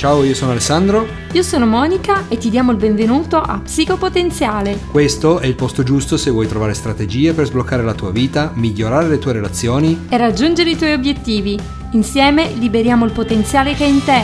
[0.00, 1.06] Ciao, io sono Alessandro.
[1.32, 4.78] Io sono Monica e ti diamo il benvenuto a Psicopotenziale.
[4.90, 9.08] Questo è il posto giusto se vuoi trovare strategie per sbloccare la tua vita, migliorare
[9.08, 11.58] le tue relazioni e raggiungere i tuoi obiettivi.
[11.92, 14.22] Insieme liberiamo il potenziale che è in te.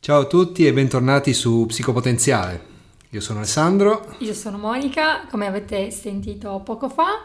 [0.00, 2.64] Ciao a tutti e bentornati su Psicopotenziale.
[3.10, 4.06] Io sono Alessandro.
[4.20, 7.20] Io sono Monica, come avete sentito poco fa.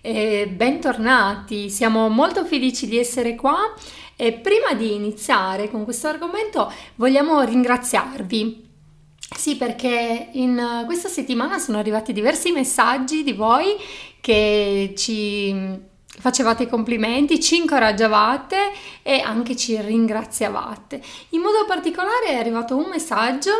[0.00, 3.56] E bentornati, siamo molto felici di essere qua
[4.20, 8.66] e prima di iniziare con questo argomento vogliamo ringraziarvi.
[9.36, 13.76] Sì, perché in questa settimana sono arrivati diversi messaggi di voi
[14.20, 15.54] che ci
[16.04, 21.00] facevate complimenti, ci incoraggiavate e anche ci ringraziavate.
[21.30, 23.52] In modo particolare è arrivato un messaggio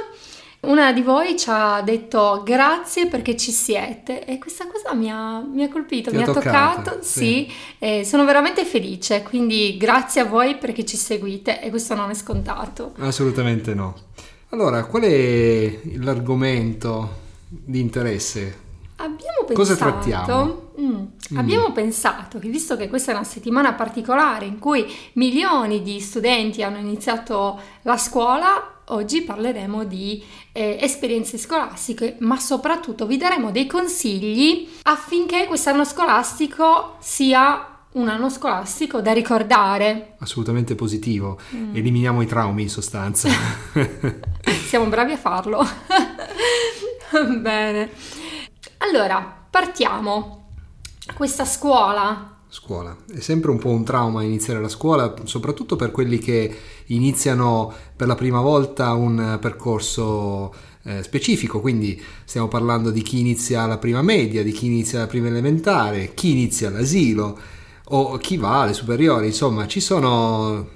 [0.60, 5.40] una di voi ci ha detto grazie perché ci siete e questa cosa mi ha,
[5.40, 7.48] mi ha colpito, Ti mi ha toccato, toccato, sì.
[7.78, 12.14] sì, sono veramente felice, quindi grazie a voi perché ci seguite e questo non è
[12.14, 12.92] scontato.
[12.98, 13.94] Assolutamente no.
[14.50, 18.66] Allora, qual è l'argomento di interesse?
[18.96, 20.70] Abbiamo pensato, Cosa trattiamo?
[20.80, 21.36] Mm, Mm.
[21.36, 26.62] abbiamo pensato che visto che questa è una settimana particolare in cui milioni di studenti
[26.62, 30.22] hanno iniziato la scuola, oggi parleremo di
[30.52, 38.28] eh, esperienze scolastiche, ma soprattutto vi daremo dei consigli affinché quest'anno scolastico sia un anno
[38.28, 40.14] scolastico da ricordare.
[40.18, 41.38] Assolutamente positivo.
[41.54, 41.74] Mm.
[41.74, 43.28] Eliminiamo i traumi in sostanza.
[44.68, 45.66] Siamo bravi a farlo.
[47.40, 47.90] Bene.
[48.78, 50.52] Allora, partiamo.
[51.14, 52.96] Questa scuola Scuola.
[53.12, 58.06] È sempre un po' un trauma iniziare la scuola, soprattutto per quelli che iniziano per
[58.06, 60.54] la prima volta un percorso
[60.84, 65.06] eh, specifico, quindi stiamo parlando di chi inizia la prima media, di chi inizia la
[65.06, 67.38] prima elementare, chi inizia l'asilo
[67.90, 70.70] o chi va alle superiori, insomma ci sono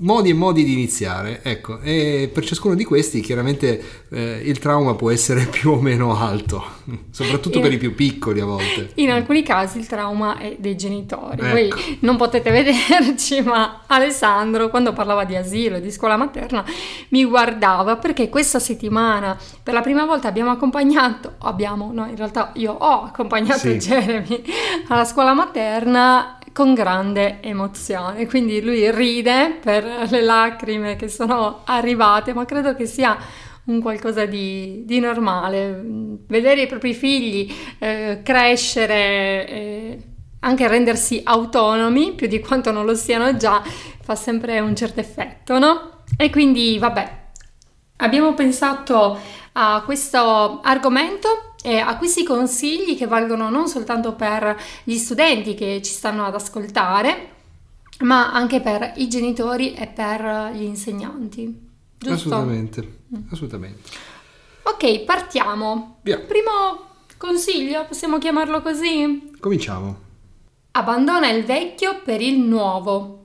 [0.00, 4.94] modi e modi di iniziare, ecco, e per ciascuno di questi chiaramente eh, il trauma
[4.94, 6.62] può essere più o meno alto,
[7.10, 8.90] soprattutto In- per i più piccoli a volte.
[8.94, 11.40] In alcuni casi il trauma è dei genitori.
[11.40, 11.48] Ecco.
[11.48, 16.64] Voi non potete vederci, ma Alessandro, quando parlava di asilo e di scuola materna,
[17.08, 22.52] mi guardava perché questa settimana per la prima volta abbiamo accompagnato, abbiamo, no, in realtà
[22.54, 23.76] io ho accompagnato Sì.
[23.76, 24.42] Jeremy
[24.88, 28.26] alla scuola materna con grande emozione.
[28.26, 33.16] Quindi lui ride per le lacrime che sono arrivate, ma credo che sia
[33.66, 35.80] un qualcosa di, di normale.
[36.26, 37.48] Vedere i propri figli
[37.78, 39.98] eh, crescere, eh,
[40.40, 43.62] anche rendersi autonomi più di quanto non lo siano già,
[44.02, 46.02] fa sempre un certo effetto, no?
[46.16, 47.18] E quindi, vabbè,
[47.98, 49.16] abbiamo pensato
[49.52, 55.80] a questo argomento e a questi consigli che valgono non soltanto per gli studenti che
[55.82, 57.36] ci stanno ad ascoltare,
[58.00, 61.66] ma anche per i genitori e per gli insegnanti.
[61.98, 62.14] Giusto?
[62.14, 62.98] Assolutamente,
[63.30, 63.90] assolutamente.
[64.62, 65.98] Ok, partiamo.
[66.02, 66.18] Via.
[66.20, 66.86] Primo
[67.16, 69.32] consiglio, possiamo chiamarlo così?
[69.40, 70.06] Cominciamo.
[70.72, 73.24] Abbandona il vecchio per il nuovo.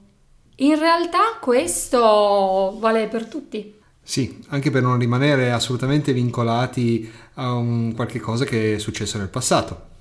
[0.58, 3.82] In realtà questo vale per tutti.
[4.04, 9.30] Sì, anche per non rimanere assolutamente vincolati a un qualche cosa che è successo nel
[9.30, 9.92] passato.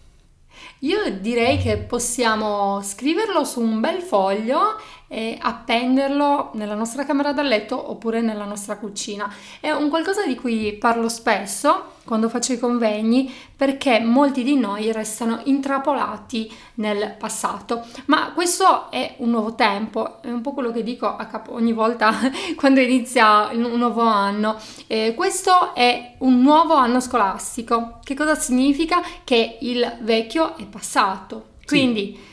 [0.80, 4.80] Io direi che possiamo scriverlo su un bel foglio
[5.12, 9.30] e appenderlo nella nostra camera da letto oppure nella nostra cucina.
[9.60, 14.90] È un qualcosa di cui parlo spesso quando faccio i convegni perché molti di noi
[14.90, 17.84] restano intrappolati nel passato.
[18.06, 21.74] Ma questo è un nuovo tempo, è un po' quello che dico a capo ogni
[21.74, 22.14] volta
[22.56, 24.56] quando inizia un nuovo anno.
[24.86, 27.98] Eh, questo è un nuovo anno scolastico.
[28.02, 29.02] Che cosa significa?
[29.24, 31.50] Che il vecchio è passato.
[31.66, 32.30] Quindi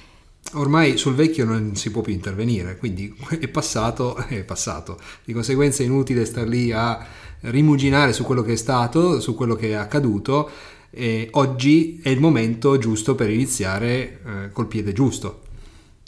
[0.53, 4.97] Ormai sul vecchio non si può più intervenire, quindi è passato, è passato.
[5.23, 7.05] Di conseguenza è inutile star lì a
[7.41, 10.49] rimuginare su quello che è stato, su quello che è accaduto.
[10.89, 15.41] E oggi è il momento giusto per iniziare eh, col piede giusto.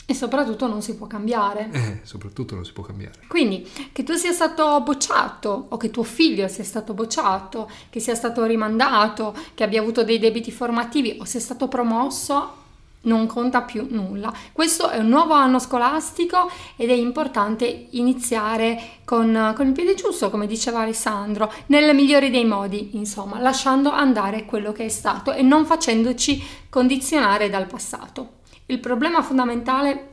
[0.04, 1.68] e soprattutto non si può cambiare.
[1.72, 3.20] Eh, soprattutto non si può cambiare.
[3.28, 8.14] Quindi che tu sia stato bocciato o che tuo figlio sia stato bocciato, che sia
[8.14, 12.60] stato rimandato, che abbia avuto dei debiti formativi o sia stato promosso,
[13.02, 14.32] non conta più nulla.
[14.52, 20.30] Questo è un nuovo anno scolastico ed è importante iniziare con, con il piede giusto,
[20.30, 25.42] come diceva Alessandro, nel migliore dei modi, insomma, lasciando andare quello che è stato e
[25.42, 28.40] non facendoci condizionare dal passato.
[28.66, 30.08] Il problema fondamentale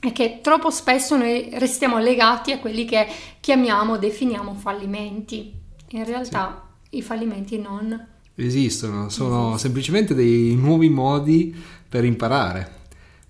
[0.00, 3.06] è che troppo spesso noi restiamo legati a quelli che
[3.40, 5.52] chiamiamo, definiamo fallimenti.
[5.90, 11.52] In realtà i fallimenti non Esistono, sono semplicemente dei nuovi modi
[11.88, 12.76] per imparare.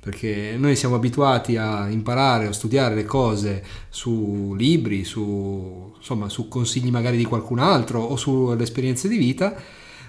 [0.01, 6.49] perché noi siamo abituati a imparare o studiare le cose su libri, su, insomma, su
[6.49, 9.55] consigli magari di qualcun altro o sulle esperienze di vita,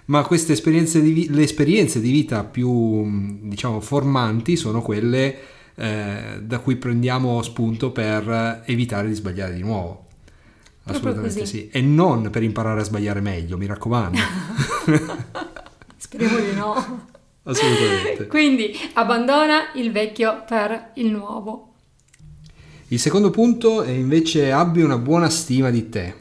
[0.06, 5.38] ma queste esperienze di, le esperienze di vita più diciamo formanti sono quelle
[5.76, 10.09] eh, da cui prendiamo spunto per evitare di sbagliare di nuovo.
[10.92, 11.70] Assolutamente sì.
[11.70, 14.18] E non per imparare a sbagliare meglio, mi raccomando.
[15.98, 17.08] Speriamo di no.
[17.44, 18.28] Assolutamente.
[18.28, 21.74] Quindi abbandona il vecchio per il nuovo.
[22.88, 26.14] Il secondo punto è invece abbi una buona stima di te.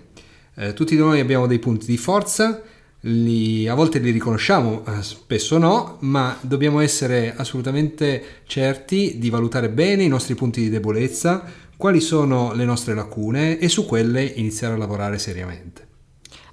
[0.55, 2.63] Eh, tutti noi abbiamo dei punti di forza,
[3.01, 9.71] li, a volte li riconosciamo, eh, spesso no, ma dobbiamo essere assolutamente certi di valutare
[9.71, 11.45] bene i nostri punti di debolezza,
[11.79, 15.87] quali sono le nostre lacune e su quelle iniziare a lavorare seriamente.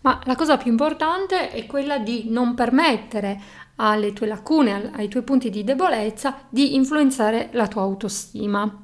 [0.02, 3.42] Ma la cosa più importante è quella di non permettere
[3.78, 8.84] alle tue lacune, ai tuoi punti di debolezza, di influenzare la tua autostima.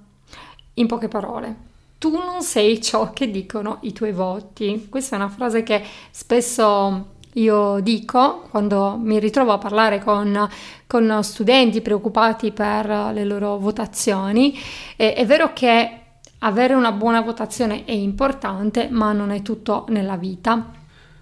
[0.73, 1.55] In poche parole,
[1.99, 4.87] tu non sei ciò che dicono i tuoi voti.
[4.89, 10.49] Questa è una frase che spesso io dico quando mi ritrovo a parlare con,
[10.87, 14.57] con studenti preoccupati per le loro votazioni.
[14.95, 16.00] è, è vero che
[16.43, 20.71] avere una buona votazione è importante, ma non è tutto nella vita.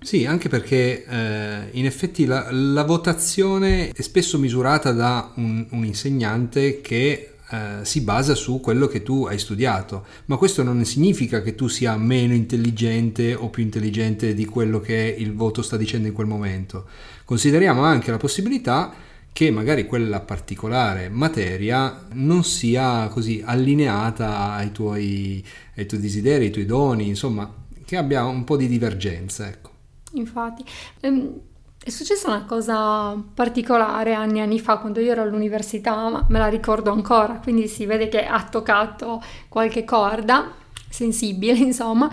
[0.01, 5.83] Sì, anche perché eh, in effetti la, la, votazione è spesso misurata da un, un
[5.83, 11.41] insegnante che eh, si basa su quello che tu hai studiato, ma questo non significa
[11.41, 16.07] che tu sia meno intelligente o più intelligente di quello che il voto sta dicendo
[16.07, 16.85] in quel momento.
[17.25, 18.93] Consideriamo anche la possibilità
[19.31, 25.43] che magari quella particolare materia non sia così allineata ai tuoi,
[25.75, 27.51] ai tuoi desideri, ai tuoi doni, insomma,
[27.85, 29.69] che abbia un po' di divergenza, ecco.
[30.13, 30.63] Infatti,
[31.01, 31.39] ehm,
[31.81, 36.39] è successa una cosa particolare anni e anni fa quando io ero all'università, ma me
[36.39, 40.51] la ricordo ancora, quindi si vede che ha toccato qualche corda
[40.89, 42.09] sensibile, insomma.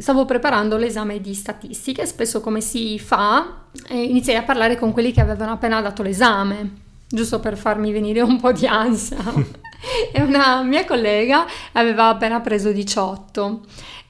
[0.00, 5.20] Stavo preparando l'esame di statistiche, spesso come si fa, iniziai a parlare con quelli che
[5.20, 6.70] avevano appena dato l'esame,
[7.08, 9.18] giusto per farmi venire un po' di ansia.
[10.12, 13.60] e una mia collega aveva appena preso 18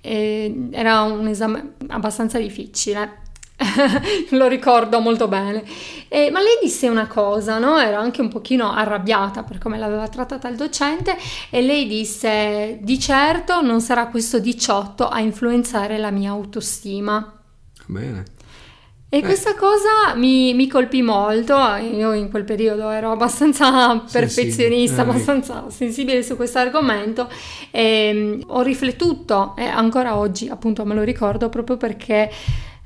[0.03, 3.23] e era un esame abbastanza difficile.
[4.31, 5.65] lo ricordo molto bene.
[6.09, 7.79] E, ma lei disse una cosa, no?
[7.79, 11.17] Era anche un pochino arrabbiata per come l'aveva trattata il docente
[11.51, 17.41] e lei disse di certo non sarà questo 18 a influenzare la mia autostima.
[17.87, 18.37] Bene.
[19.11, 25.03] E questa cosa mi, mi, colpì molto, io in quel periodo ero abbastanza perfezionista, sì,
[25.03, 25.09] sì.
[25.09, 27.27] abbastanza sensibile su questo argomento
[27.71, 32.31] e mm, ho riflettuto e ancora oggi appunto me lo ricordo proprio perché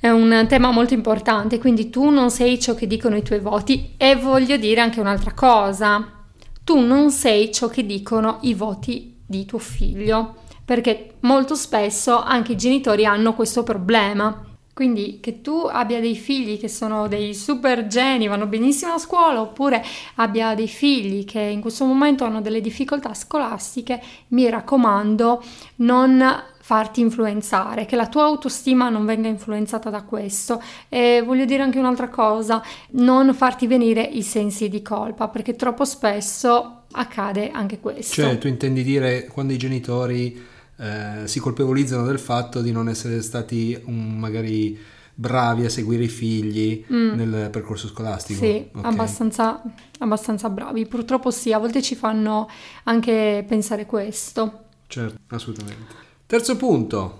[0.02, 3.94] è un tema molto importante, quindi tu non sei ciò che dicono i tuoi voti
[3.96, 6.24] e voglio dire anche un'altra cosa,
[6.64, 12.52] tu non sei ciò che dicono i voti di tuo figlio, perché molto spesso anche
[12.52, 14.44] i genitori hanno questo problema.
[14.74, 19.40] Quindi che tu abbia dei figli che sono dei super geni, vanno benissimo a scuola,
[19.40, 19.84] oppure
[20.16, 25.44] abbia dei figli che in questo momento hanno delle difficoltà scolastiche, mi raccomando,
[25.76, 26.24] non
[26.62, 30.62] farti influenzare, che la tua autostima non venga influenzata da questo.
[30.88, 32.62] E voglio dire anche un'altra cosa,
[32.92, 38.22] non farti venire i sensi di colpa, perché troppo spesso accade anche questo.
[38.22, 40.40] Cioè, tu intendi dire quando i genitori
[40.76, 44.78] eh, si colpevolizzano del fatto di non essere stati um, magari
[45.14, 47.14] bravi a seguire i figli mm.
[47.14, 48.38] nel percorso scolastico.
[48.38, 48.90] Sì, okay.
[48.90, 49.62] abbastanza,
[49.98, 50.86] abbastanza bravi.
[50.86, 52.48] Purtroppo sì, a volte ci fanno
[52.84, 54.60] anche pensare questo.
[54.86, 56.10] Certo, assolutamente.
[56.32, 57.18] Terzo punto.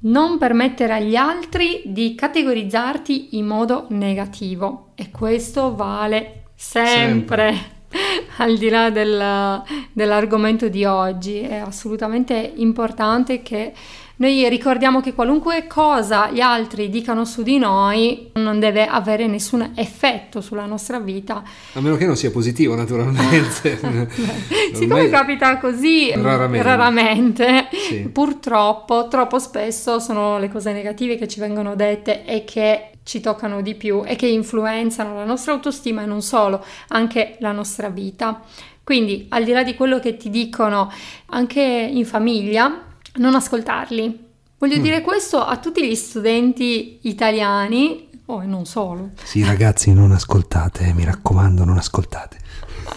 [0.00, 7.54] Non permettere agli altri di categorizzarti in modo negativo e questo vale sempre.
[7.54, 7.74] sempre.
[8.38, 13.72] al di là del, dell'argomento di oggi, è assolutamente importante che
[14.18, 19.72] noi ricordiamo che qualunque cosa gli altri dicano su di noi non deve avere nessun
[19.74, 21.42] effetto sulla nostra vita.
[21.74, 23.78] A meno che non sia positivo, naturalmente.
[24.72, 28.08] Siccome capita così raramente, raramente sì.
[28.08, 33.60] purtroppo troppo spesso sono le cose negative che ci vengono dette e che ci toccano
[33.60, 38.42] di più e che influenzano la nostra autostima e non solo, anche la nostra vita.
[38.82, 40.90] Quindi, al di là di quello che ti dicono
[41.26, 42.85] anche in famiglia,
[43.16, 44.24] non ascoltarli.
[44.58, 44.82] Voglio mm.
[44.82, 49.10] dire questo a tutti gli studenti italiani, o oh, non solo.
[49.22, 52.38] Sì, ragazzi, non ascoltate, mi raccomando, non ascoltate.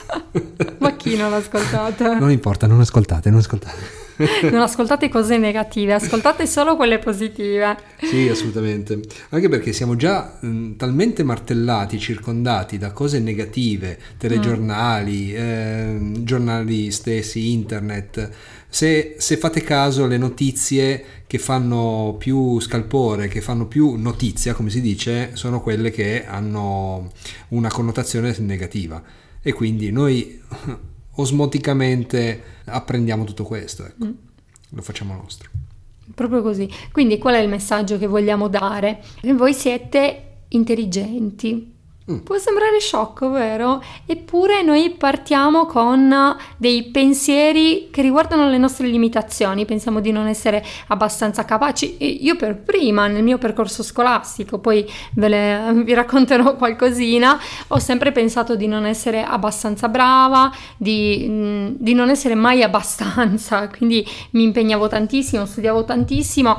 [0.79, 2.15] Ma chi non ascoltate?
[2.15, 4.07] Non importa, non ascoltate, non ascoltate.
[4.51, 7.77] non ascoltate cose negative, ascoltate solo quelle positive.
[8.01, 8.99] Sì, assolutamente.
[9.29, 15.35] Anche perché siamo già mh, talmente martellati, circondati da cose negative, telegiornali, mm.
[15.35, 18.29] eh, giornali stessi, internet.
[18.71, 24.69] Se, se, fate caso, le notizie che fanno più scalpore, che fanno più notizia, come
[24.69, 27.11] si dice, sono quelle che hanno
[27.49, 29.01] una connotazione negativa.
[29.41, 30.39] E quindi noi
[31.15, 34.05] osmoticamente apprendiamo tutto questo, ecco.
[34.05, 34.11] mm.
[34.69, 35.49] lo facciamo nostro.
[36.13, 36.69] Proprio così.
[36.91, 39.03] Quindi qual è il messaggio che vogliamo dare?
[39.35, 41.77] Voi siete intelligenti.
[42.17, 43.83] Può sembrare sciocco, vero?
[44.07, 50.65] Eppure noi partiamo con dei pensieri che riguardano le nostre limitazioni, pensiamo di non essere
[50.87, 52.23] abbastanza capaci.
[52.23, 58.11] Io per prima, nel mio percorso scolastico, poi ve le, vi racconterò qualcosina, ho sempre
[58.11, 64.43] pensato di non essere abbastanza brava, di, mm, di non essere mai abbastanza, quindi mi
[64.43, 66.57] impegnavo tantissimo, studiavo tantissimo,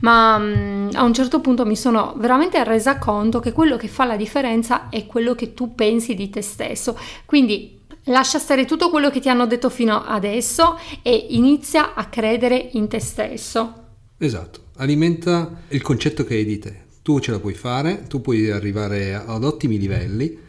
[0.00, 4.04] ma mm, a un certo punto mi sono veramente resa conto che quello che fa
[4.04, 6.98] la differenza è quello che tu pensi di te stesso.
[7.24, 12.70] Quindi lascia stare tutto quello che ti hanno detto fino adesso e inizia a credere
[12.72, 13.82] in te stesso.
[14.18, 16.82] Esatto, alimenta il concetto che hai di te.
[17.02, 20.42] Tu ce la puoi fare, tu puoi arrivare ad ottimi livelli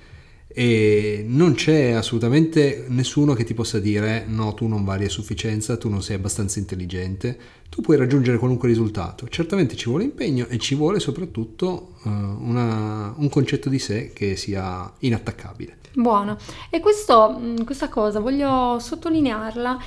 [0.58, 5.76] e non c'è assolutamente nessuno che ti possa dire no, tu non vali a sufficienza,
[5.76, 9.28] tu non sei abbastanza intelligente, tu puoi raggiungere qualunque risultato.
[9.28, 14.38] Certamente ci vuole impegno e ci vuole soprattutto uh, una, un concetto di sé che
[14.38, 15.80] sia inattaccabile.
[15.94, 16.38] Buono.
[16.70, 19.78] E questo, mm, questa cosa voglio sottolinearla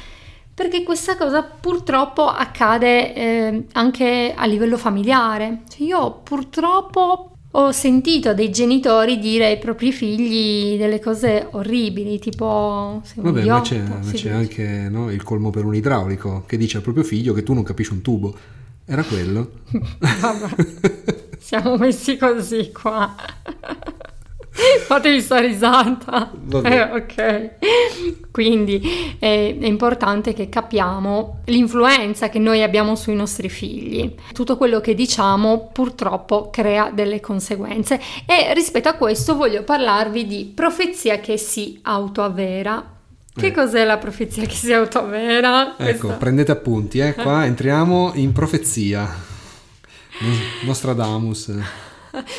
[0.52, 5.62] perché questa cosa purtroppo accade eh, anche a livello familiare.
[5.66, 13.02] Cioè io purtroppo ho sentito dei genitori dire ai propri figli delle cose orribili, tipo...
[13.14, 16.82] Vabbè, ma c'è, ma c'è anche no, il colmo per un idraulico che dice al
[16.82, 18.36] proprio figlio che tu non capisci un tubo.
[18.84, 19.50] Era quello?
[19.98, 23.14] Vabbè, siamo messi così qua.
[24.86, 26.30] Fatevi sta risata.
[26.62, 27.50] Eh, ok.
[28.30, 34.14] Quindi è, è, importante che capiamo l'influenza che noi abbiamo sui nostri figli.
[34.32, 38.00] Tutto quello che diciamo purtroppo crea delle conseguenze.
[38.26, 42.96] E rispetto a questo voglio parlarvi di profezia che si autoavvera.
[43.34, 43.52] Che eh.
[43.52, 45.76] cos'è la profezia che si autoavvera?
[45.76, 46.18] Ecco, Questa...
[46.18, 47.14] prendete appunti, eh?
[47.14, 49.26] qua entriamo in profezia.
[50.64, 51.52] Nostradamus.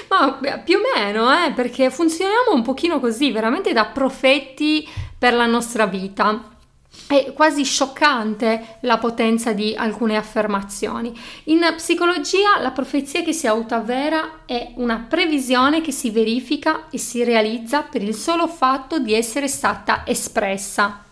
[0.09, 5.45] Ma più o meno, eh, perché funzioniamo un pochino così, veramente da profeti per la
[5.45, 6.55] nostra vita.
[7.07, 11.17] È quasi scioccante la potenza di alcune affermazioni.
[11.45, 17.23] In psicologia la profezia che si autoavvera è una previsione che si verifica e si
[17.23, 21.03] realizza per il solo fatto di essere stata espressa.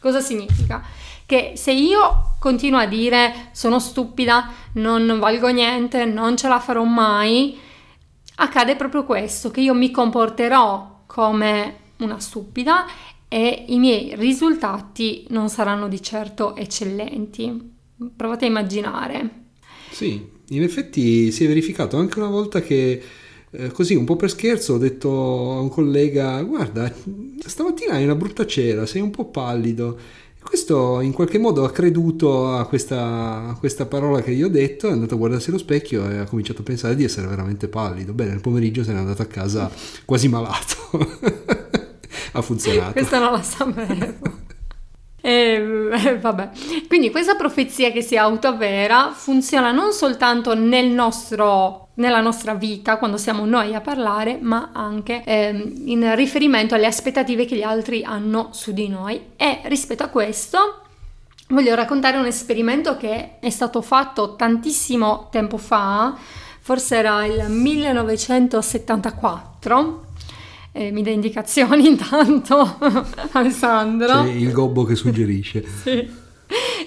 [0.00, 0.82] Cosa significa?
[1.26, 6.84] Che se io continuo a dire sono stupida, non valgo niente, non ce la farò
[6.84, 7.58] mai,
[8.40, 12.86] accade proprio questo, che io mi comporterò come una stupida
[13.28, 17.72] e i miei risultati non saranno di certo eccellenti.
[18.16, 19.44] Provate a immaginare.
[19.90, 23.02] Sì, in effetti si è verificato anche una volta che
[23.50, 25.10] eh, così un po' per scherzo ho detto
[25.52, 26.92] a un collega guarda
[27.44, 29.98] stamattina hai una brutta cera, sei un po' pallido
[30.42, 34.88] questo in qualche modo ha creduto a questa, a questa, parola che io ho detto,
[34.88, 38.12] è andato a guardarsi allo specchio e ha cominciato a pensare di essere veramente pallido.
[38.12, 39.70] Bene, nel pomeriggio se n'è andato a casa
[40.04, 40.76] quasi malato.
[42.32, 42.92] ha funzionato.
[42.92, 44.48] Questa non la sapevo.
[45.20, 46.50] E, eh, vabbè.
[46.88, 53.16] Quindi questa profezia che si autoavvera funziona non soltanto nel nostro, nella nostra vita, quando
[53.16, 58.48] siamo noi a parlare, ma anche eh, in riferimento alle aspettative che gli altri hanno
[58.52, 59.32] su di noi.
[59.36, 60.82] E rispetto a questo
[61.48, 66.16] voglio raccontare un esperimento che è stato fatto tantissimo tempo fa,
[66.60, 70.08] forse era il 1974
[70.72, 72.78] eh, mi dà indicazioni intanto
[73.32, 74.22] Alessandro.
[74.22, 75.64] C'è il gobbo che suggerisce.
[75.82, 76.28] sì.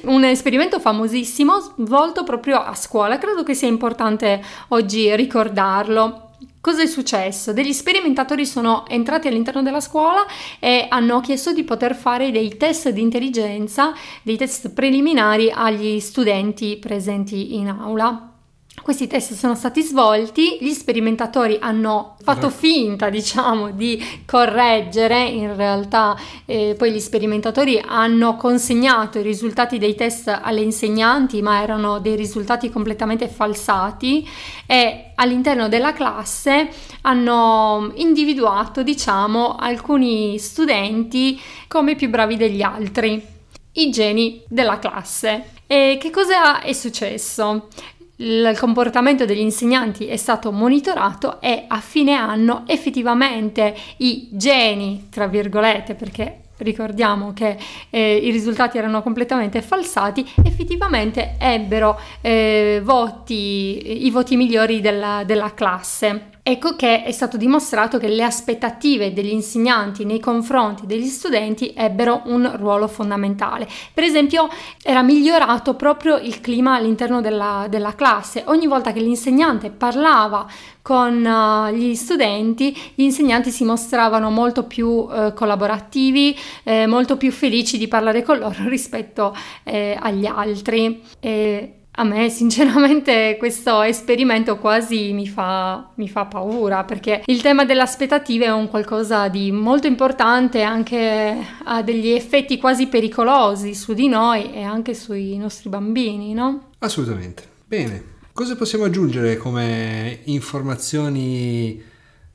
[0.03, 6.31] Un esperimento famosissimo svolto proprio a scuola, credo che sia importante oggi ricordarlo.
[6.59, 7.53] Cosa è successo?
[7.53, 10.25] Degli sperimentatori sono entrati all'interno della scuola
[10.59, 16.77] e hanno chiesto di poter fare dei test di intelligenza, dei test preliminari agli studenti
[16.77, 18.32] presenti in aula.
[18.81, 26.17] Questi test sono stati svolti, gli sperimentatori hanno fatto finta, diciamo, di correggere, in realtà
[26.45, 32.17] eh, poi gli sperimentatori hanno consegnato i risultati dei test alle insegnanti, ma erano dei
[32.17, 34.27] risultati completamente falsati
[34.65, 36.69] e all'interno della classe
[37.01, 41.39] hanno individuato, diciamo, alcuni studenti
[41.69, 43.31] come più bravi degli altri.
[43.73, 45.45] i geni della classe.
[45.65, 47.69] E che cosa è successo?
[48.17, 55.27] Il comportamento degli insegnanti è stato monitorato e a fine anno effettivamente i geni, tra
[55.27, 57.57] virgolette, perché ricordiamo che
[57.89, 65.53] eh, i risultati erano completamente falsati, effettivamente ebbero eh, voti, i voti migliori della, della
[65.53, 66.32] classe.
[66.45, 72.23] Ecco che è stato dimostrato che le aspettative degli insegnanti nei confronti degli studenti ebbero
[72.25, 73.65] un ruolo fondamentale.
[73.93, 74.49] Per esempio
[74.83, 78.43] era migliorato proprio il clima all'interno della, della classe.
[78.47, 80.45] Ogni volta che l'insegnante parlava
[80.81, 87.31] con uh, gli studenti, gli insegnanti si mostravano molto più uh, collaborativi, eh, molto più
[87.31, 89.33] felici di parlare con loro rispetto
[89.63, 91.01] eh, agli altri.
[91.21, 97.65] E a me sinceramente questo esperimento quasi mi fa, mi fa, paura perché il tema
[97.65, 103.93] delle aspettative è un qualcosa di molto importante, anche ha degli effetti quasi pericolosi su
[103.93, 106.69] di noi e anche sui nostri bambini, no?
[106.79, 107.47] Assolutamente.
[107.65, 111.81] Bene, cosa possiamo aggiungere come informazioni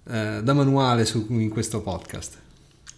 [0.09, 2.39] eh, da manuale su, in questo podcast?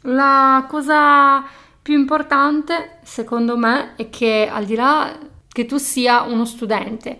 [0.03, 1.43] La cosa
[1.83, 5.19] più importante secondo me è che al di là
[5.53, 7.19] che tu sia uno studente.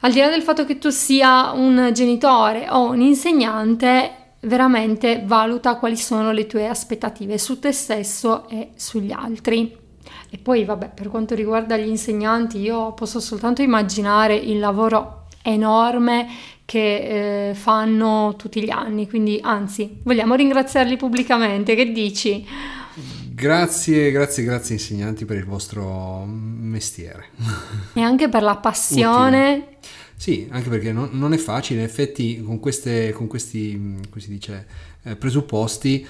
[0.00, 5.76] Al di là del fatto che tu sia un genitore o un insegnante, veramente valuta
[5.76, 9.74] quali sono le tue aspettative su te stesso e sugli altri.
[10.30, 16.28] E poi, vabbè, per quanto riguarda gli insegnanti, io posso soltanto immaginare il lavoro enorme
[16.64, 22.46] che eh, fanno tutti gli anni, quindi anzi, vogliamo ringraziarli pubblicamente, che dici?
[23.44, 27.26] Grazie, grazie, grazie insegnanti per il vostro mestiere.
[27.92, 29.52] E anche per la passione.
[29.52, 29.76] Utile.
[30.16, 34.30] Sì, anche perché non, non, è facile, in effetti con, queste, con questi, come si
[34.30, 34.66] dice,
[35.02, 36.06] eh, presupposti,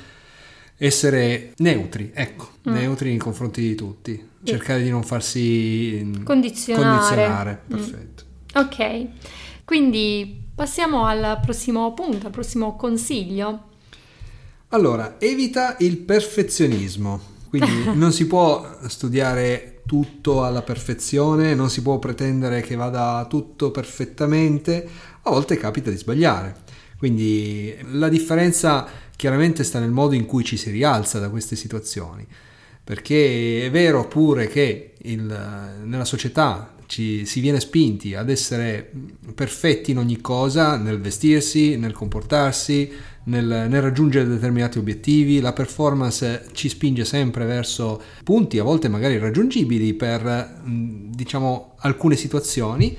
[0.76, 2.72] essere neutri, ecco, mm.
[2.72, 6.88] neutri nei confronti di tutti, cercare di non farsi mm, condizionare.
[6.88, 7.62] condizionare.
[7.64, 7.68] Mm.
[7.68, 8.24] Perfetto.
[8.56, 8.62] Mm.
[8.62, 9.06] Ok,
[9.64, 13.72] quindi passiamo al prossimo punto, al prossimo consiglio.
[14.74, 22.00] Allora, evita il perfezionismo, quindi non si può studiare tutto alla perfezione, non si può
[22.00, 24.84] pretendere che vada tutto perfettamente,
[25.22, 26.56] a volte capita di sbagliare.
[26.98, 28.84] Quindi la differenza
[29.14, 32.26] chiaramente sta nel modo in cui ci si rialza da queste situazioni,
[32.82, 38.90] perché è vero pure che il, nella società ci, si viene spinti ad essere
[39.34, 42.90] perfetti in ogni cosa, nel vestirsi, nel comportarsi,
[43.24, 49.18] nel, nel, raggiungere determinati obiettivi, la performance ci spinge sempre verso punti a volte magari
[49.18, 52.96] raggiungibili per diciamo alcune situazioni,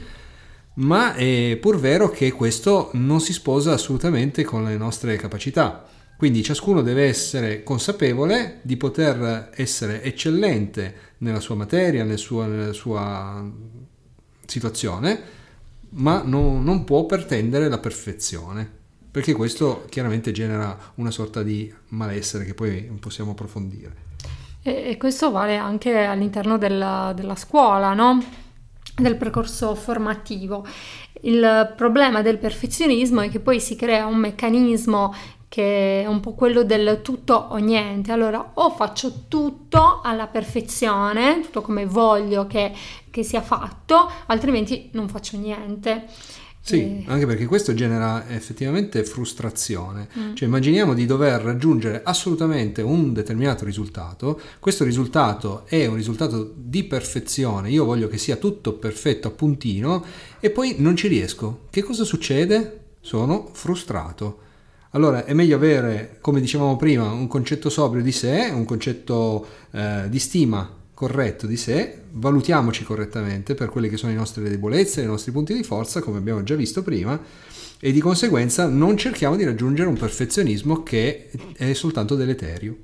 [0.75, 5.85] ma è pur vero che questo non si sposa assolutamente con le nostre capacità.
[6.17, 12.73] Quindi ciascuno deve essere consapevole di poter essere eccellente nella sua materia, nel suo, nella
[12.73, 13.45] sua
[14.45, 15.21] situazione,
[15.89, 18.83] ma non, non può pretendere la perfezione
[19.15, 23.95] perché questo chiaramente genera una sorta di malessere che poi possiamo approfondire.
[24.62, 28.21] E, questo vale anche all'interno della, della scuola, no?
[28.93, 30.67] del percorso formativo.
[31.21, 35.15] Il problema del perfezionismo è che poi si crea un meccanismo
[35.47, 38.12] che è un po' quello del tutto o niente.
[38.12, 42.73] Allora, o faccio tutto alla perfezione, tutto come voglio che,
[43.10, 46.06] che sia fatto, altrimenti non faccio niente.
[46.65, 47.04] Sì, e...
[47.06, 50.08] anche perché questo genera effettivamente frustrazione.
[50.17, 50.34] Mm.
[50.34, 56.84] Cioè immaginiamo di dover raggiungere assolutamente un determinato risultato, questo risultato è un risultato di
[56.86, 60.04] perfezione, io voglio che sia tutto perfetto a puntino
[60.39, 61.67] e poi non ci riesco.
[61.69, 62.80] Che cosa succede?
[62.99, 64.39] Sono frustrato.
[64.91, 70.06] Allora è meglio avere, come dicevamo prima, un concetto sobrio di sé, un concetto eh,
[70.10, 75.05] di stima corretto di sé, valutiamoci correttamente per quelle che sono le nostre debolezze, i
[75.05, 77.21] nostri punti di forza, come abbiamo già visto prima,
[77.79, 82.77] e di conseguenza non cerchiamo di raggiungere un perfezionismo che è soltanto deleterio.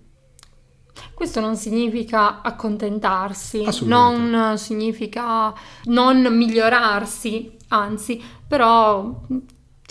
[1.14, 5.54] Questo non significa accontentarsi, non significa
[5.86, 9.26] non migliorarsi, anzi, però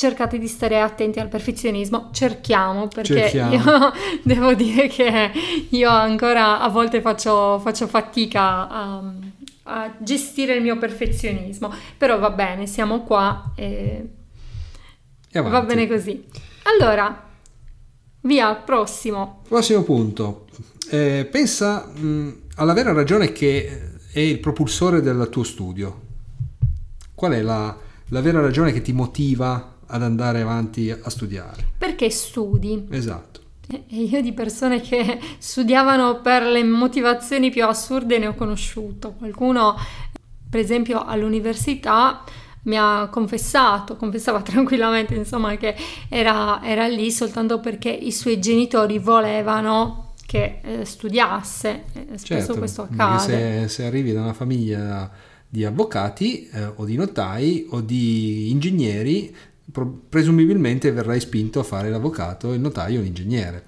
[0.00, 3.52] cercate di stare attenti al perfezionismo, cerchiamo perché cerchiamo.
[3.52, 3.92] io
[4.24, 5.30] devo dire che
[5.68, 9.12] io ancora a volte faccio, faccio fatica a,
[9.64, 14.08] a, gestire il mio perfezionismo, però va bene, siamo qua e,
[15.30, 16.24] e va bene così.
[16.62, 17.28] Allora,
[18.22, 19.42] via, prossimo.
[19.46, 20.46] Prossimo punto.
[20.88, 26.00] Eh, pensa mh, alla vera ragione che è il propulsore del tuo studio.
[27.14, 27.76] Qual è la,
[28.08, 31.66] la vera ragione che ti motiva ad andare avanti a studiare.
[31.76, 32.86] Perché studi?
[32.90, 33.40] Esatto.
[33.68, 39.12] E io di persone che studiavano per le motivazioni più assurde ne ho conosciuto.
[39.12, 39.76] Qualcuno,
[40.48, 42.24] per esempio, all'università
[42.62, 45.76] mi ha confessato, confessava tranquillamente, insomma, che
[46.08, 51.84] era, era lì soltanto perché i suoi genitori volevano che eh, studiasse.
[52.14, 53.66] Spesso certo, questo accade.
[53.66, 55.10] Se, se, arrivi da una famiglia
[55.48, 59.34] di avvocati eh, o di notai o di ingegneri,
[60.08, 63.64] presumibilmente verrai spinto a fare l'avvocato, il notaio o l'ingegnere.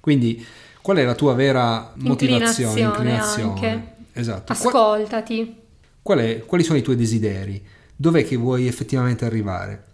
[0.00, 0.44] Quindi
[0.82, 2.80] qual è la tua vera motivazione?
[2.80, 3.50] Inclinazione.
[3.50, 3.92] Anche.
[4.12, 4.52] Esatto.
[4.52, 5.56] Ascoltati.
[6.00, 7.64] Qual è, quali sono i tuoi desideri?
[7.96, 9.84] Dov'è che vuoi effettivamente arrivare?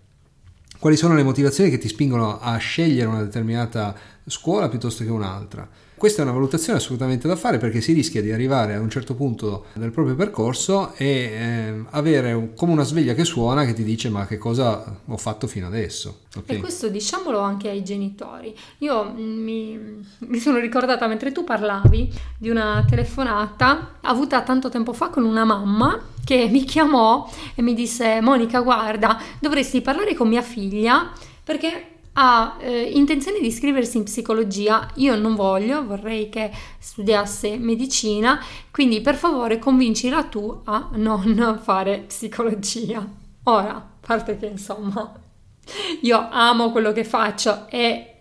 [0.78, 3.96] Quali sono le motivazioni che ti spingono a scegliere una determinata
[4.26, 5.68] scuola piuttosto che un'altra?
[6.02, 9.14] Questa è una valutazione assolutamente da fare perché si rischia di arrivare a un certo
[9.14, 13.84] punto del proprio percorso e eh, avere un, come una sveglia che suona che ti
[13.84, 16.22] dice ma che cosa ho fatto fino adesso.
[16.34, 16.56] Okay.
[16.56, 18.52] E questo diciamolo anche ai genitori.
[18.78, 25.08] Io mi, mi sono ricordata mentre tu parlavi di una telefonata avuta tanto tempo fa
[25.08, 30.42] con una mamma che mi chiamò e mi disse Monica guarda dovresti parlare con mia
[30.42, 31.12] figlia
[31.44, 38.42] perché ha eh, intenzione di iscriversi in psicologia, io non voglio, vorrei che studiasse medicina,
[38.70, 43.06] quindi per favore convincila tu a non fare psicologia.
[43.44, 45.12] Ora, a parte che insomma,
[46.02, 48.11] io amo quello che faccio e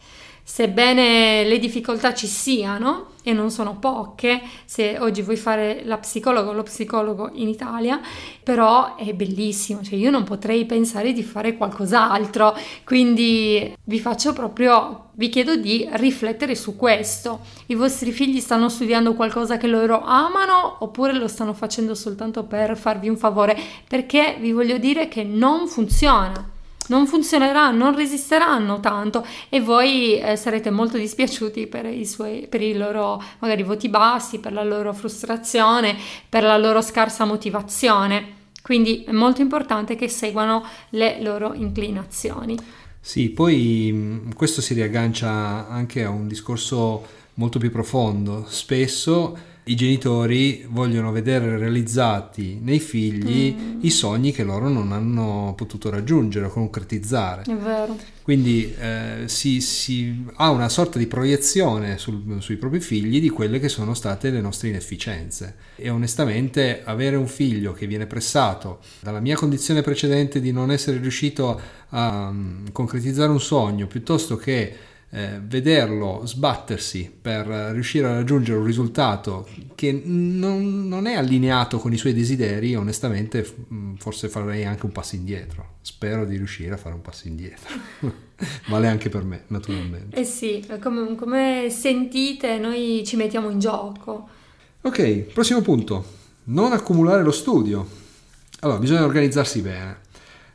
[0.52, 6.50] sebbene le difficoltà ci siano, e non sono poche, se oggi vuoi fare la psicologa
[6.50, 8.02] o lo psicologo in Italia,
[8.44, 15.12] però è bellissimo, cioè io non potrei pensare di fare qualcos'altro, quindi vi faccio proprio,
[15.14, 17.40] vi chiedo di riflettere su questo.
[17.68, 22.76] I vostri figli stanno studiando qualcosa che loro amano oppure lo stanno facendo soltanto per
[22.76, 23.58] farvi un favore?
[23.88, 26.51] Perché vi voglio dire che non funziona
[26.92, 32.62] non funzioneranno, non resisteranno tanto e voi eh, sarete molto dispiaciuti per i, suoi, per
[32.62, 35.96] i loro magari voti bassi, per la loro frustrazione,
[36.28, 38.40] per la loro scarsa motivazione.
[38.62, 42.58] Quindi è molto importante che seguano le loro inclinazioni.
[43.00, 47.04] Sì, poi questo si riaggancia anche a un discorso
[47.36, 48.46] molto più profondo.
[48.48, 53.80] Spesso i genitori vogliono vedere realizzati nei figli mm.
[53.82, 57.44] i sogni che loro non hanno potuto raggiungere o concretizzare.
[57.44, 57.96] È vero.
[58.24, 63.60] Quindi eh, si, si, ha una sorta di proiezione sul, sui propri figli di quelle
[63.60, 65.56] che sono state le nostre inefficienze.
[65.76, 70.98] E onestamente avere un figlio che viene pressato dalla mia condizione precedente di non essere
[70.98, 74.76] riuscito a um, concretizzare un sogno piuttosto che
[75.14, 81.92] eh, vederlo sbattersi per riuscire a raggiungere un risultato che non, non, è allineato con
[81.92, 85.76] i suoi desideri, onestamente mm, forse farei anche un passo indietro.
[85.82, 87.74] Spero di riuscire a fare un passo indietro.
[88.68, 90.16] vale anche per me, naturalmente.
[90.16, 94.30] Eh sì, come, come sentite noi ci mettiamo in gioco.
[94.82, 96.20] Ok, prossimo punto.
[96.46, 97.86] Non accumulare lo studio.
[98.62, 100.01] Allora, bisogna organizzarsi bene.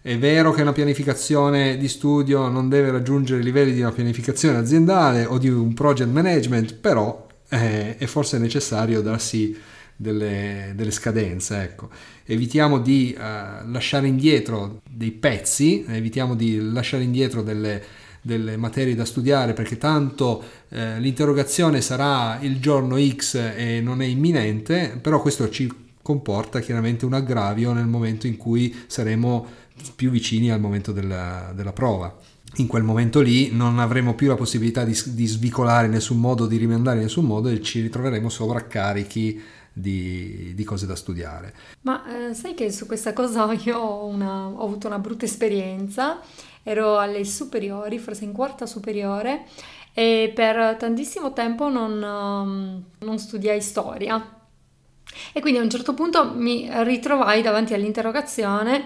[0.07, 4.57] È vero che una pianificazione di studio non deve raggiungere i livelli di una pianificazione
[4.57, 9.59] aziendale o di un project management, però eh, è forse necessario darsi
[9.97, 11.61] delle, delle scadenze.
[11.61, 11.89] Ecco.
[12.25, 17.83] Evitiamo di uh, lasciare indietro dei pezzi, evitiamo di lasciare indietro delle,
[18.21, 24.07] delle materie da studiare perché tanto eh, l'interrogazione sarà il giorno X e non è
[24.07, 25.69] imminente, però questo ci
[26.07, 29.45] comporta chiaramente un aggravio nel momento in cui saremo
[29.97, 32.17] più vicini al momento della, della prova
[32.59, 36.47] in quel momento lì non avremo più la possibilità di, di, svicolare in nessun modo,
[36.47, 39.43] di rimandare in nessun modo e ci ritroveremo sovraccarichi
[39.73, 41.53] di, di cose da studiare.
[41.83, 46.21] Ma eh, sai che su questa cosa io ho, una, ho, avuto una brutta esperienza,
[46.63, 49.45] ero alle superiori, forse in quarta superiore,
[49.93, 54.36] e per tantissimo tempo non, um, non studiai storia.
[55.33, 58.85] E quindi a un certo punto mi ritrovai davanti all'interrogazione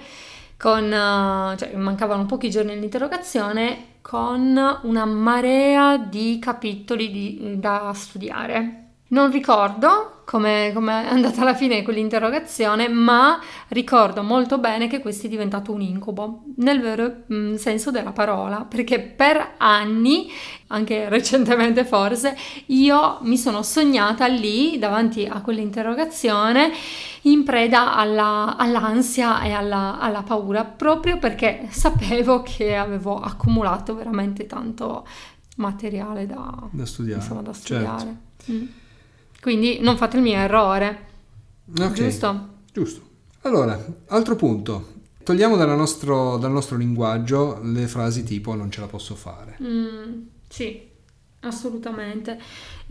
[0.56, 8.79] con, uh, cioè mancavano pochi giorni all'interrogazione, con una marea di capitoli di, da studiare.
[9.10, 15.28] Non ricordo come, è andata alla fine quell'interrogazione, ma ricordo molto bene che questo è
[15.28, 20.30] diventato un incubo, nel vero mh, mm, senso della parola, perché per anni,
[20.68, 26.70] anche recentemente forse, io mi sono sognata lì davanti a quell'interrogazione
[27.22, 34.46] in preda alla, all'ansia e alla, alla, paura, proprio perché sapevo che avevo accumulato veramente
[34.46, 35.04] tanto
[35.56, 37.20] materiale da, da studiare.
[37.20, 37.98] Insomma, da studiare.
[37.98, 38.52] Certo.
[38.52, 38.66] Mm.
[39.40, 41.07] Quindi non fate il mio errore.
[41.72, 41.92] Okay.
[41.92, 42.48] Giusto?
[42.72, 43.00] Giusto.
[43.42, 44.98] Allora, altro punto.
[45.22, 49.57] Togliamo dal nostro, dal nostro, linguaggio le frasi tipo non ce la posso fare.
[49.62, 50.88] Mm, sì.
[51.42, 52.38] Assolutamente.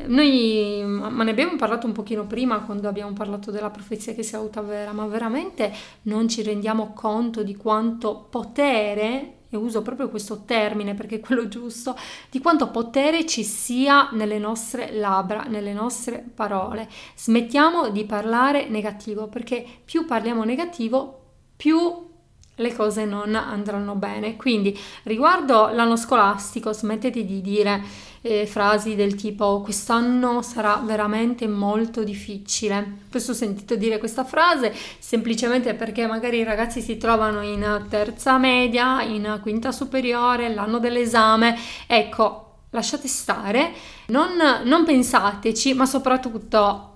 [0.07, 4.33] Noi, ma ne abbiamo parlato un pochino prima quando abbiamo parlato della profezia che si
[4.33, 5.71] autoavvera, ma veramente
[6.03, 11.47] non ci rendiamo conto di quanto potere, e uso proprio questo termine perché è quello
[11.47, 11.97] giusto,
[12.29, 16.87] di quanto potere ci sia nelle nostre labbra, nelle nostre parole.
[17.15, 21.19] Smettiamo di parlare negativo perché più parliamo negativo,
[21.55, 22.07] più
[22.59, 24.35] le cose non andranno bene.
[24.35, 27.81] Quindi riguardo l'anno scolastico, smettete di dire
[28.21, 32.99] eh, frasi del tipo quest'anno sarà veramente molto difficile.
[33.09, 38.37] Questo ho sentito dire questa frase semplicemente perché magari i ragazzi si trovano in terza
[38.37, 41.57] media, in quinta superiore, l'anno dell'esame.
[41.87, 43.71] Ecco, lasciate stare,
[44.07, 44.29] non,
[44.63, 46.88] non pensateci, ma soprattutto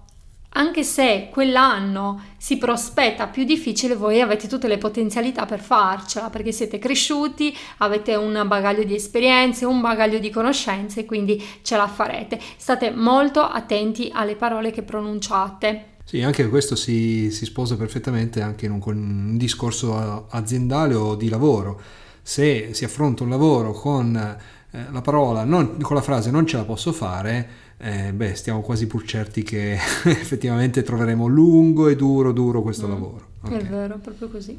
[0.54, 6.52] anche se quell'anno si prospetta più difficile, voi avete tutte le potenzialità per farcela, perché
[6.52, 12.40] siete cresciuti, avete un bagaglio di esperienze, un bagaglio di conoscenze, quindi ce la farete.
[12.58, 15.86] State molto attenti alle parole che pronunciate.
[16.04, 21.30] Sì, anche questo si, si sposa perfettamente anche in un, un discorso aziendale o di
[21.30, 21.82] lavoro.
[22.22, 26.58] Se si affronta un lavoro con eh, la parola, non, con la frase non ce
[26.58, 29.74] la posso fare, eh, beh, stiamo quasi pur certi che
[30.06, 33.28] effettivamente troveremo lungo e duro, duro questo mm, lavoro.
[33.44, 33.60] Okay.
[33.60, 34.58] È vero, proprio così.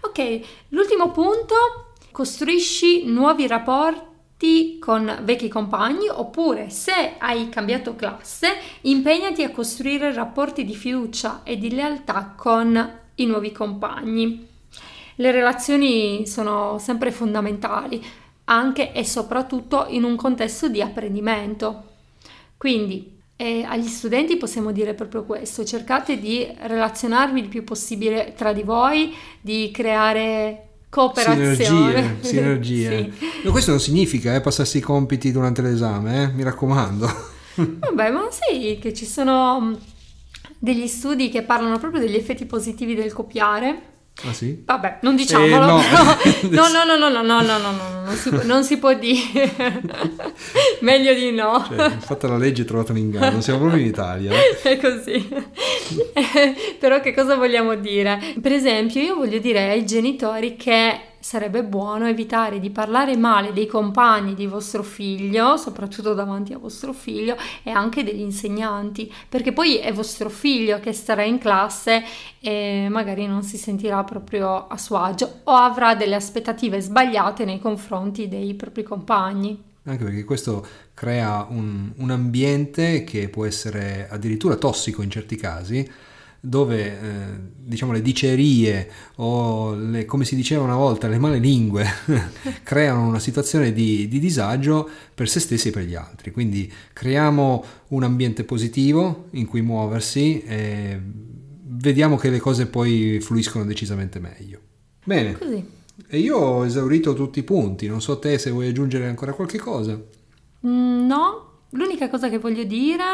[0.00, 8.48] Ok, l'ultimo punto, costruisci nuovi rapporti con vecchi compagni oppure se hai cambiato classe
[8.82, 14.46] impegnati a costruire rapporti di fiducia e di lealtà con i nuovi compagni.
[15.16, 18.04] Le relazioni sono sempre fondamentali
[18.44, 21.94] anche e soprattutto in un contesto di apprendimento.
[22.56, 28.52] Quindi eh, agli studenti possiamo dire proprio questo, cercate di relazionarvi il più possibile tra
[28.52, 32.18] di voi, di creare cooperazione.
[32.22, 33.12] Sinergie, sinergie.
[33.18, 33.26] sì.
[33.44, 36.26] no, questo non significa eh, passarsi i compiti durante l'esame, eh?
[36.28, 37.34] mi raccomando.
[37.56, 39.74] Vabbè, ma sai che ci sono mm,
[40.58, 44.62] degli studi che parlano proprio degli effetti positivi del copiare Ah sì?
[44.64, 45.78] Vabbè, non diciamolo.
[45.78, 46.48] Eh, no.
[46.68, 49.52] no, no, no, no, no, no, no, no, non si, può dire.
[50.80, 51.66] Meglio di no.
[51.68, 54.32] Cioè, fatta la legge trovata un inganno, siamo proprio in Italia.
[54.62, 55.28] È così.
[56.78, 58.18] Però che cosa vogliamo dire?
[58.40, 63.66] Per esempio, io voglio dire ai genitori che sarebbe buono evitare di parlare male dei
[63.66, 69.78] compagni di vostro figlio, soprattutto davanti a vostro figlio, e anche degli insegnanti, perché poi
[69.78, 72.04] è vostro figlio che starà in classe
[72.38, 77.58] e magari non si sentirà proprio a suo agio o avrà delle aspettative sbagliate nei
[77.58, 79.60] confronti dei propri compagni.
[79.82, 85.90] Anche perché questo crea un, un ambiente che può essere addirittura tossico in certi casi,
[86.40, 91.84] dove eh, diciamo le dicerie o le, come si diceva una volta le male lingue
[92.62, 96.30] creano una situazione di, di, disagio per se stessi e per gli altri.
[96.30, 101.00] Quindi creiamo un ambiente positivo in cui muoversi e
[101.68, 104.60] vediamo che le cose poi fluiscono decisamente meglio.
[105.04, 105.38] Bene.
[105.38, 105.64] Così.
[106.08, 107.86] e io ho esaurito tutti i punti.
[107.86, 110.00] Non so te se vuoi aggiungere ancora qualche cosa.
[110.66, 111.44] Mm, no.
[111.70, 113.04] L'unica cosa che voglio dire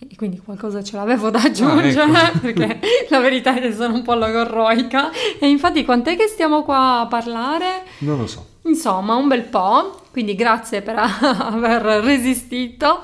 [0.00, 2.38] e quindi qualcosa ce l'avevo da aggiungere ah, ecco.
[2.52, 7.00] perché la verità è che sono un po' logorroica e infatti quant'è che stiamo qua
[7.00, 7.82] a parlare?
[7.98, 8.46] Non lo so.
[8.62, 13.00] Insomma, un bel po', quindi grazie per aver resistito.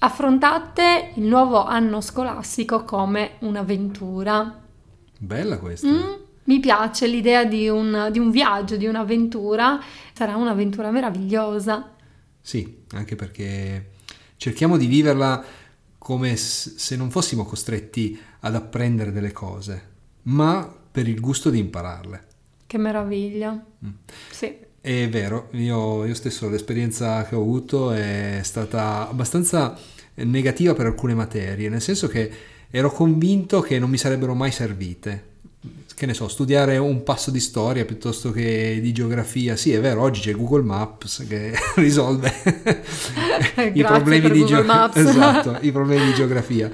[0.00, 4.60] Affrontate il nuovo anno scolastico come un'avventura.
[5.18, 5.88] Bella questa.
[5.88, 6.12] Mm,
[6.44, 9.80] mi piace l'idea di un, di un viaggio, di un'avventura.
[10.12, 11.94] Sarà un'avventura meravigliosa.
[12.40, 13.90] Sì, anche perché
[14.36, 15.44] cerchiamo di viverla
[16.08, 19.82] come se non fossimo costretti ad apprendere delle cose,
[20.22, 22.24] ma per il gusto di impararle.
[22.64, 23.52] Che meraviglia.
[23.84, 23.90] Mm.
[24.30, 24.56] Sì.
[24.80, 29.78] È vero, io, io stesso l'esperienza che ho avuto è stata abbastanza
[30.14, 32.32] negativa per alcune materie, nel senso che
[32.70, 35.37] ero convinto che non mi sarebbero mai servite
[35.98, 39.56] che ne so, studiare un passo di storia piuttosto che di geografia.
[39.56, 42.32] Sì, è vero, oggi c'è Google Maps che risolve
[43.74, 46.70] i, problemi di geo- esatto, i problemi di geografia.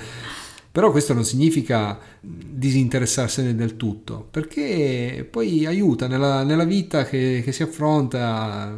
[0.71, 7.53] Però questo non significa disinteressarsene del tutto, perché poi aiuta nella, nella vita che, che
[7.53, 8.77] si affronta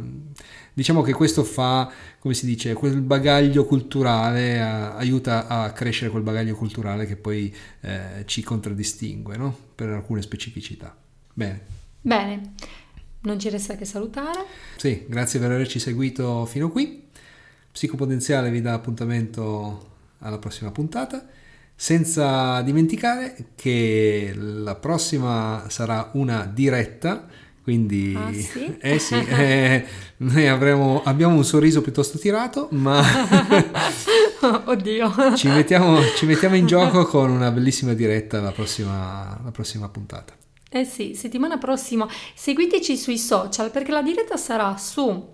[0.77, 6.21] diciamo che questo fa, come si dice, quel bagaglio culturale, a, aiuta a crescere quel
[6.21, 9.57] bagaglio culturale che poi eh, ci contraddistingue no?
[9.73, 10.95] per alcune specificità.
[11.33, 11.61] Bene.
[11.99, 12.53] Bene,
[13.21, 14.45] non ci resta che salutare.
[14.75, 17.07] Sì, grazie per averci seguito fino qui.
[17.71, 21.27] Psicopotenziale vi dà appuntamento alla prossima puntata.
[21.75, 27.27] Senza dimenticare che la prossima sarà una diretta
[27.67, 28.77] Quindi, ah, sì?
[28.79, 29.85] eh sì, eh,
[30.19, 33.03] noi avremo, abbiamo un sorriso piuttosto tirato, ma
[34.63, 35.13] Oddio.
[35.35, 40.33] ci, mettiamo, ci mettiamo in gioco con una bellissima diretta la prossima, la prossima puntata.
[40.69, 45.27] Eh sì, settimana prossima seguiteci sui social perché la diretta sarà su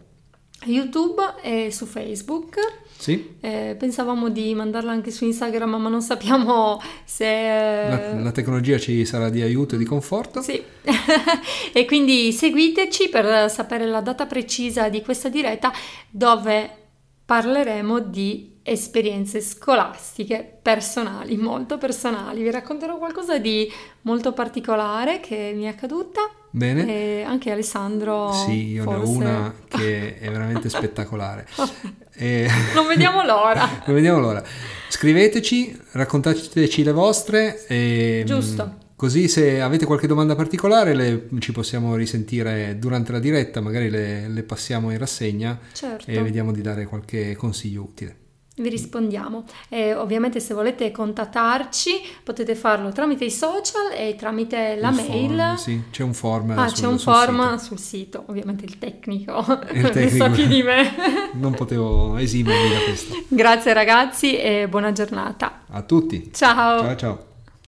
[0.66, 2.58] YouTube e su Facebook.
[2.98, 3.36] Sì.
[3.42, 7.26] Eh, pensavamo di mandarla anche su Instagram, ma non sappiamo se...
[7.26, 10.42] La, la tecnologia ci sarà di aiuto e di conforto.
[10.42, 10.62] Sì.
[11.74, 15.72] e quindi seguiteci per sapere la data precisa di questa diretta
[16.10, 16.78] dove
[17.26, 22.42] parleremo di esperienze scolastiche personali, molto personali.
[22.42, 23.70] Vi racconterò qualcosa di
[24.02, 26.22] molto particolare che mi è accaduta.
[26.56, 26.86] Bene.
[26.88, 28.32] E anche Alessandro.
[28.32, 29.00] Sì, io forse...
[29.00, 31.48] ne ho una che è veramente spettacolare.
[32.14, 32.48] e...
[32.76, 33.68] Non vediamo l'ora.
[33.86, 34.44] non vediamo l'ora.
[34.88, 37.66] Scriveteci, raccontateci le vostre.
[37.66, 38.22] E...
[38.24, 38.82] Giusto.
[38.96, 44.28] Così se avete qualche domanda particolare le, ci possiamo risentire durante la diretta, magari le,
[44.30, 46.10] le passiamo in rassegna certo.
[46.10, 48.23] e vediamo di dare qualche consiglio utile
[48.56, 49.46] vi rispondiamo.
[49.70, 51.92] E ovviamente se volete contattarci
[52.24, 55.38] potete farlo tramite i social e tramite la il mail.
[55.38, 56.52] Form, sì, c'è un form.
[56.58, 57.58] Ah, sul, c'è un sul form sito.
[57.58, 60.30] sul sito, ovviamente il tecnico, il tecnico.
[60.32, 60.92] più di me.
[61.34, 63.16] non potevo esimermi da questo.
[63.28, 65.62] Grazie ragazzi e buona giornata.
[65.70, 66.32] A tutti.
[66.34, 66.82] Ciao.
[66.82, 67.33] Ciao ciao.